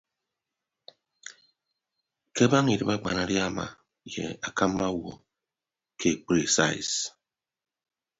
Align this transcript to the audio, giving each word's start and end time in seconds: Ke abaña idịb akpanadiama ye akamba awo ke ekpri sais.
Ke 2.33 2.43
abaña 2.47 2.71
idịb 2.73 2.89
akpanadiama 2.95 3.65
ye 4.13 4.25
akamba 4.47 4.85
awo 4.89 5.11
ke 5.99 6.07
ekpri 6.13 6.41
sais. 6.55 6.89